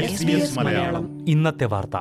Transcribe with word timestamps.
SBS 0.00 0.58
Malayalam. 0.58 1.28
ഇന്നത്തെ 1.28 1.64
വാർത്ത. 1.64 1.96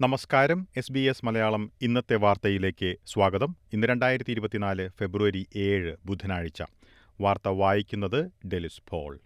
നമസ്കാരം. 0.00 0.68
എസ് 0.76 0.92
ബി 0.92 1.00
എസ് 1.00 1.24
മലയാളം 1.24 1.72
ഇന്നത്തെ 1.82 2.16
വാർത്തയിലേക്ക് 2.16 2.94
സ്വാഗതം. 3.06 3.56
ഇന്ന് 3.72 3.86
രണ്ടായിരത്തി 3.86 4.30
ഇരുപത്തിനാല് 4.30 4.88
ഫെബ്രുവരി 4.98 5.46
ഏഴ് 5.56 5.96
ബുധനാഴ്ച. 6.04 6.62
വാർത്ത 7.20 7.48
വായിക്കുന്നത് 7.48 8.30
ഡെലിസ് 8.48 8.82
പോൾ. 8.88 9.20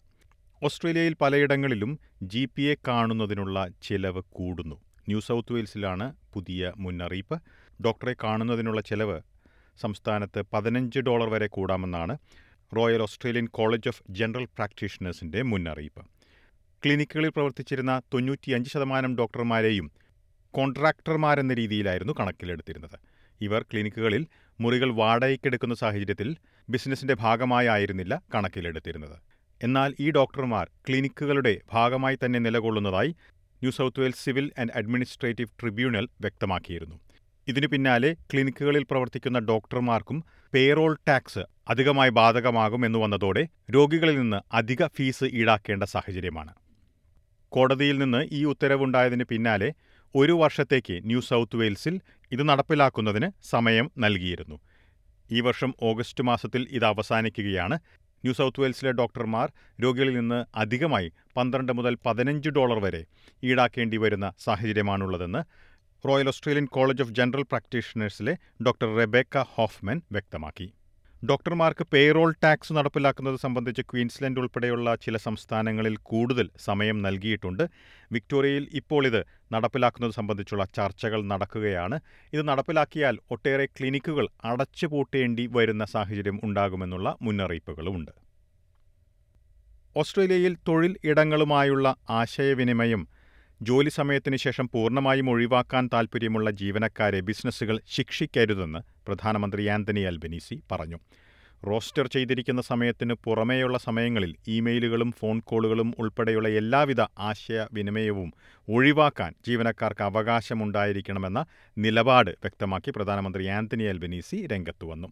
ഓസ്ട്രേലിയയിൽ 0.62 1.14
പലയിടങ്ങളിലും 1.20 1.98
ജി 2.22 2.48
പി 2.54 2.62
എ 2.62 2.74
കാണുന്നതിനുള്ള 2.88 3.68
ചെലവ് 3.82 4.22
കൂടുന്നു. 4.32 4.74
ന്യൂ 5.08 5.20
സൗത്ത് 5.20 5.52
വെയിൽസിലാണ് 5.52 6.16
പുതിയ 6.34 6.72
മുന്നറിയിപ്പ്. 6.76 7.36
ഡോക്ടറെ 7.84 8.16
കാണുന്നതിനുള്ള 8.24 8.80
ചെലവ് 8.80 9.20
സംസ്ഥാനത്ത് 9.80 10.42
പതിനഞ്ച് 10.52 11.00
ഡോളർ 11.00 11.28
വരെ 11.28 11.46
കൂടാമെന്നാണ് 11.46 12.18
royal 12.76 13.02
Australian 13.02 13.46
college 13.46 13.88
of 13.88 14.02
general 14.10 14.44
പ്രാക്ടീഷണേഴ്സിന്റെ 14.44 15.42
മുന്നറിയിപ്പ്. 15.42 16.04
ക്ലിനിക്കുകളിൽ 16.84 17.28
പ്രവർത്തിച്ചിരുന്ന 17.28 18.02
തൊണ്ണൂറ്റിയഞ്ച് 18.14 18.70
ശതമാനം 18.70 19.18
ഡോക്ടർമാരെയും 19.18 19.92
കോൺട്രാക്ടർമാരെന്ന 20.54 21.54
രീതിയിലായിരുന്നു 21.54 22.12
കണക്കിലെടുത്തിരുന്നത്. 22.20 22.96
ഇവർ 23.40 23.62
ക്ലിനിക്കുകളിൽ 23.62 24.26
മുറികൾ 24.60 24.92
വാടകയ്ക്കെടുക്കുന്ന 24.92 25.74
സാഹചര്യത്തിൽ 25.74 26.36
ബിസിനസിന്റെ 26.70 27.14
ഭാഗമായായിരുന്നില്ല 27.14 28.22
കണക്കിലെടുത്തിരുന്നത്. 28.34 29.31
എന്നാൽ 29.62 29.94
ഈ 30.00 30.10
ഡോക്ടർമാർ 30.10 30.70
ക്ലിനിക്കുകളുടെ 30.88 31.60
ഭാഗമായി 31.72 32.18
തന്നെ 32.24 32.38
നിലകൊള്ളുന്നതായി 32.38 33.08
New 33.62 33.70
South 33.70 34.00
Wales 34.00 34.24
civil 34.24 34.52
and 34.58 34.70
administrative 34.74 35.48
tribunal 35.60 36.08
വ്യക്തമാക്കിയിരുന്നു. 36.20 36.96
ഇതിനു 37.48 37.66
പിന്നാലെ 37.66 38.12
ക്ലിനിക്കുകളിൽ 38.12 38.84
പ്രവർത്തിക്കുന്ന 38.90 39.38
ഡോക്ടർമാർക്കും 39.38 40.24
പേറോൾ 40.54 40.98
ടാക്സ് 41.08 41.44
അധികമായി 41.68 42.10
ബാധകമാകും 42.10 42.86
എന്ന് 42.86 42.98
വന്നതോടെ 42.98 43.48
രോഗികളിൽ 43.74 44.16
നിന്ന് 44.18 44.40
അധിക 44.52 44.86
ഫീസ് 44.86 45.24
ഈടാക്കേണ്ട 45.24 45.82
സാഹചര്യമാണ്. 45.84 46.52
കോടതിയിൽ 47.52 47.98
നിന്ന് 47.98 48.28
ഈ 48.32 48.44
ഉത്തരവുണ്ടായതിന് 48.44 49.24
പിന്നാലെ 49.24 49.72
ഒരു 50.14 50.32
വർഷത്തേക്ക് 50.32 51.00
ന്യൂ 51.04 51.20
സൗത്ത് 51.20 51.56
വെയിൽസിൽ 51.56 52.00
ഇത് 52.32 52.48
നടപ്പിലാക്കുന്നതിന് 52.48 53.30
സമയം 53.50 53.90
നൽകിയിരുന്നു. 53.98 54.60
ഈ 55.30 55.40
വർഷം 55.40 55.74
ഓഗസ്റ്റ് 55.82 56.24
മാസത്തിൽ 56.24 56.66
ഇത് 56.70 56.84
അവസാനിക്കുകയാണ്. 56.84 57.78
ന്യൂ 58.24 58.32
സൗത്ത് 58.32 58.60
വെയിൽസിലെ 58.60 58.92
ഡോക്ടർമാർ 58.92 59.48
രോഗികളിൽ 59.82 60.14
നിന്ന് 60.16 60.44
അധികമായി 60.54 61.12
പന്ത്രണ്ട് 61.36 61.72
മുതൽ 61.72 61.94
പതിനഞ്ച് 62.06 62.50
ഡോളർ 62.50 62.78
വരെ 62.78 63.02
ഈടാക്കേണ്ടി 63.42 63.96
വരുന്ന 63.96 64.32
സാഹചര്യമാണുള്ളതെന്ന് 64.38 65.42
royal 66.06 66.28
Australian 66.28 66.66
college 66.66 67.02
of 67.02 67.10
general 67.10 67.42
പ്രാക്ടീഷണേഴ്സിലെ 67.42 68.34
doctor 68.66 68.88
Rebecca 68.96 69.44
Hoffman 69.54 70.02
വ്യക്തമാക്കി. 70.12 70.66
ഡോക്ടർമാർക്ക് 71.22 71.84
പേറോൾ 71.92 72.34
ടാക്സ് 72.44 72.72
നടപ്പിലാക്കുന്നത് 72.72 73.36
സംബന്ധിച്ച് 73.36 73.82
ക്വീൻസ്ലൻഡ് 73.82 74.40
ഉൾപ്പെടെയുള്ള 74.40 74.94
ചില 74.94 75.16
സംസ്ഥാനങ്ങളിൽ 75.16 75.96
കൂടുതൽ 75.96 76.50
സമയം 76.64 77.02
നൽകിയിട്ടുണ്ട്. 77.02 77.62
വിക്ടോറിയയിൽ 78.12 78.68
ഇപ്പോൾ 78.74 79.06
ഇത് 79.06 79.24
നടപ്പിലാക്കുന്നത് 79.52 80.10
സംബന്ധിച്ചുള്ള 80.10 80.64
ചർച്ചകൾ 80.78 81.22
നടക്കുകയാണ്. 81.22 82.00
ഇത് 82.32 82.48
നടപ്പിലാക്കിയാൽ 82.48 83.18
ഒട്ടേറെ 83.30 83.64
ക്ലിനിക്കുകൾ 83.66 84.28
അടച്ചുപൂട്ടേണ്ടി 84.44 85.46
വരുന്ന 85.56 85.84
സാഹചര്യം 85.84 86.40
ഉണ്ടാകുമെന്നുള്ള 86.44 87.16
മുന്നറിയിപ്പുകളുമുണ്ട്. 87.22 88.12
ഓസ്ട്രേലിയയിൽ 89.96 90.56
തൊഴിൽ 90.68 90.96
ഇടങ്ങളുമായുള്ള 91.04 91.96
ആശയവിനിമയം 92.10 93.02
ജോലി 93.62 93.90
സമയത്തിന് 93.90 94.36
ശേഷം 94.36 94.68
പൂർണമായും 94.74 95.30
ഒഴിവാക്കാൻ 95.30 95.90
താൽപ്പര്യമുള്ള 95.92 96.50
ജീവനക്കാരെ 96.50 97.20
ബിസിനസ്സുകൾ 97.20 97.80
ശിക്ഷിക്കരുതെന്ന് 97.86 98.91
പ്രധാനമന്ത്രി 99.06 99.66
ആന്റണി 99.66 100.00
അൽബനീസി 100.00 100.62
പറഞ്ഞു. 100.72 100.98
റോസ്റ്റർ 101.66 102.06
ചെയ്തിരിക്കുന്ന 102.06 102.62
സമയത്തിന് 102.62 103.14
പുറമേയുള്ള 103.24 103.78
സമയങ്ങളിൽ 103.78 104.34
ഇമെയിലുകളും 104.48 105.12
ഫോൺ 105.12 105.40
കോളുകളും 105.40 105.94
ഉൾപ്പെടെയുള്ള 105.98 106.48
എല്ലാവിധ 106.48 107.00
ആശയവിനിമയവും 107.00 108.32
ഒഴിവാക്കാൻ 108.68 109.34
ജീവനക്കാർക്ക് 109.46 110.02
അവകാശമുണ്ടായിരിക്കണമെന്ന 110.02 111.44
നിലപാട് 111.78 112.30
വ്യക്തമാക്കി 112.30 112.90
പ്രധാനമന്ത്രി 112.90 113.46
ആന്റണി 113.46 113.84
അൽബനീസി 113.84 114.46
രംഗത്തു 114.46 114.86
വന്നു. 114.86 115.08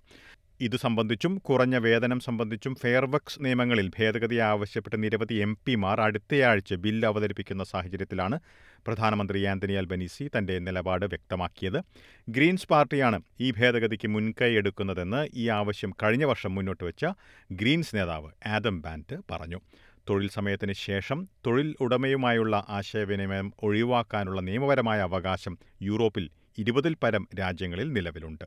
ഇതു 0.60 0.76
സംബന്ധിച്ചും 0.76 1.38
കുറഞ്ഞ 1.38 1.76
വേതനം 1.78 2.20
സംബന്ധിച്ചും 2.20 2.74
ഫെയർവക്സ് 2.74 3.38
നിയമങ്ങളിൽ 3.40 3.90
ഭേദഗതി 3.98 4.36
ആവശ്യപ്പെട്ട് 4.36 5.02
നിരവധി 5.02 5.34
എം 5.34 5.58
പിമാർ 5.66 6.00
അടുത്തയാഴ്ച 6.00 6.74
ബില്ല് 6.74 7.08
അവതരിപ്പിക്കുന്ന 7.08 7.64
സാഹചര്യത്തിലാണ് 7.64 8.38
പ്രധാനമന്ത്രി 8.86 9.44
ആന്റണി 9.44 9.72
അൽബനീസി 9.72 10.30
തന്റെ 10.38 10.58
നിലപാട് 10.58 11.06
വ്യക്തമാക്കിയത്. 11.06 11.84
ഗ്രീൻസ് 12.28 12.68
പാർട്ടിയാണ് 12.68 13.22
ഈ 13.40 13.50
ഭേദഗതിക്ക് 13.50 14.08
മുൻകൈ 14.08 14.52
എടുക്കുന്നതെന്ന് 14.52 15.28
ഈ 15.34 15.48
ആവശ്യം 15.48 15.92
കഴിഞ്ഞ 16.02 16.24
വർഷം 16.24 16.54
മുന്നോട്ട് 16.54 16.84
വെച്ച 16.84 17.06
ഗ്രീൻസ് 17.52 17.96
നേതാവ് 17.96 18.30
ആദം 18.46 18.82
ബാന്റ് 18.82 19.18
പറഞ്ഞു. 19.30 19.60
തൊഴിൽ 20.08 20.28
സമയത്തിന് 20.30 20.72
ശേഷം 20.72 21.28
തൊഴിൽ 21.46 21.76
ഉടമയുമായുള്ള 21.80 22.66
ആശയവിനിമയം 22.68 23.52
ഒഴിവാക്കാനുള്ള 23.62 24.40
നിയമപരമായ 24.40 25.00
അവകാശം 25.00 25.58
യൂറോപ്പിൽ 25.82 26.30
ഇരുപതിൽ 26.58 26.96
പരം 27.02 27.28
രാജ്യങ്ങളിൽ 27.38 27.92
നിലവിലുണ്ട്. 27.92 28.44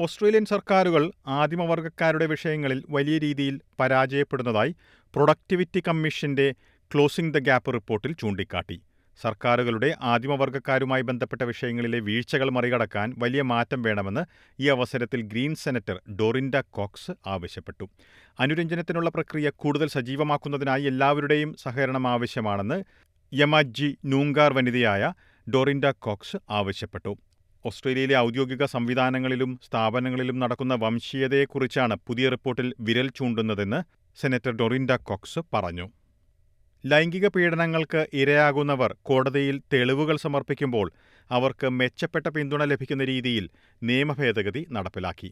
ഓസ്ട്രേലിയൻ 0.00 0.44
സർക്കാരുകൾ 0.44 1.12
ആദിമവർഗക്കാരുടെ 1.26 2.26
വിഷയങ്ങളിൽ 2.26 2.84
വലിയ 2.90 3.18
രീതിയിൽ 3.18 3.60
പരാജയപ്പെടുന്നതായി 3.80 4.74
പ്രൊഡക്ടിവിറ്റി 5.14 5.82
കമ്മീഷന്റെ 5.88 6.54
ക്ലോസിംഗ് 6.94 7.34
ദ 7.34 7.38
ഗ്യാപ്പ് 7.38 7.74
റിപ്പോർട്ടിൽ 7.74 8.12
ചൂണ്ടിക്കാട്ടി. 8.12 8.80
സർക്കാരുകളുടെ 9.20 9.94
ആദിമവർഗക്കാരുമായി 10.02 11.02
ബന്ധപ്പെട്ട 11.02 11.42
വിഷയങ്ങളിലെ 11.42 12.00
വീഴ്ചകൾ 12.00 12.50
മറികടക്കാൻ 12.50 13.14
വലിയ 13.18 13.42
മാറ്റം 13.42 13.82
വേണമെന്ന് 13.82 14.22
ഈ 14.62 14.68
അവസരത്തിൽ 14.68 15.22
ഗ്രീൻ 15.22 15.54
സെനറ്റർ 15.54 16.00
ഡോറിൻഡ 16.20 16.60
കോക്സ് 16.70 17.10
ആവശ്യപ്പെട്ടു. 17.26 17.90
അനുരഞ്ജനത്തിനുള്ള 18.40 19.10
പ്രക്രിയ 19.10 19.50
കൂടുതൽ 19.56 19.88
സജീവമാക്കുന്നതിനായി 19.88 20.82
എല്ലാവരുടെയും 20.82 21.54
സഹകരണം 21.54 22.08
ആവശ്യമാണെന്ന് 22.08 22.84
യമാജി 23.32 23.96
നൂങ്കാർ 24.04 24.52
വനിതയായ 24.52 25.12
ഡോറിൻഡ 25.54 25.90
കോക്സ് 25.90 26.36
ആവശ്യപ്പെട്ടു. 26.50 27.18
ഓസ്ട്രേലിയയിലെ 27.66 28.16
ഔദ്യോഗിക 28.16 28.64
സംവിധാനങ്ങളിലും 28.64 29.60
സ്ഥാപനങ്ങളിലും 29.66 30.38
നടക്കുന്ന 30.38 30.74
വംശീയതയെക്കുറിച്ചാണ് 30.74 31.96
പുതിയ 32.06 32.28
റിപ്പോർട്ടിൽ 32.28 32.74
വിരൽ 32.80 33.10
ചൂണ്ടുന്നതെന്ന് 33.16 33.80
സെനറ്റർ 34.20 34.50
ഡൊറിൻഡ 34.50 34.92
കോക്സ് 34.96 35.38
പറഞ്ഞു. 35.54 35.88
ലൈംഗിക 36.84 37.26
പീഡനങ്ങൾക്ക് 37.26 38.06
ഇരയാകുന്നവർ 38.12 38.90
കോടതിയിൽ 39.02 39.56
തെളിവുകൾ 39.72 40.16
സമർപ്പിക്കുമ്പോൾ 40.16 40.88
അവർക്ക് 41.30 41.68
മെച്ചപ്പെട്ട 41.78 42.26
പിന്തുണ 42.28 42.62
ലഭിക്കുന്ന 42.64 43.04
രീതിയിൽ 43.04 43.44
നിയമഭേദഗതി 43.82 44.66
നടപ്പിലാക്കി. 44.70 45.30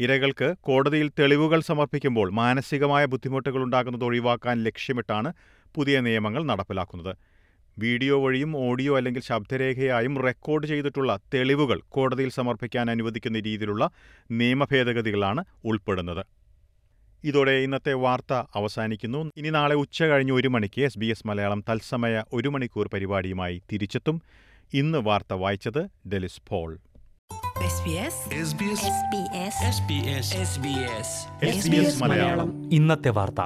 ഇരകൾക്ക് 0.00 0.48
കോടതിയിൽ 0.60 1.08
തെളിവുകൾ 1.18 1.60
സമർപ്പിക്കുമ്പോൾ 1.60 2.28
മാനസികമായ 2.32 3.04
ബുദ്ധിമുട്ടുകൾ 3.04 3.62
ഉണ്ടാകുന്നത് 3.62 4.04
ഒഴിവാക്കാൻ 4.04 4.56
ലക്ഷ്യമിട്ടാണ് 4.64 5.32
പുതിയ 5.74 5.96
നിയമങ്ങൾ 6.00 6.42
നടപ്പിലാക്കുന്നത്. 6.42 7.12
വീഡിയോ 7.76 8.14
വഴിയും 8.24 8.56
ഓഡിയോ 8.56 8.92
അല്ലെങ്കിൽ 8.98 9.22
ശബ്ദരേഖയായും 9.22 10.14
റെക്കോർഡ് 10.26 10.66
ചെയ്തിട്ടുള്ള 10.66 11.12
തെളിവുകൾ 11.34 11.78
കോടതിയിൽ 11.88 12.30
സമർപ്പിക്കാൻ 12.38 12.86
അനുവദിക്കുന്ന 12.90 13.38
രീതിയിലുള്ള 13.38 13.84
നിയമഭേദഗതികളാണ് 14.30 15.44
ഉൾപ്പെടുന്നത്. 15.64 16.24
ഇതോടെ 17.24 17.50
ഇന്നത്തെ 17.50 17.92
വാർത്ത 17.92 18.32
അവസാനിക്കുന്നു. 18.32 19.30
ഇനി 19.36 19.50
നാളെ 19.50 19.74
ഉച്ച 19.74 20.02
കഴിഞ്ഞ് 20.02 20.32
ഒരു 20.32 20.48
മണിക്ക് 20.48 20.80
എസ് 20.80 20.98
ബി 20.98 21.06
എസ് 21.06 21.26
മലയാളം 21.26 21.64
തത്സമയ 21.70 22.22
ഒരു 22.32 22.48
മണിക്കൂർ 22.48 22.88
പരിപാടിയുമായി 22.88 23.62
തിരിച്ചെത്തും. 23.72 24.22
ഇന്ന് 24.74 24.98
വാർത്ത 24.98 25.32
വായിച്ചത് 25.32 26.08
ഡെലിസ് 26.08 26.40
പോൾ. 26.48 26.78
ഇന്നത്തെ 32.72 33.08
വാർത്ത. 33.08 33.40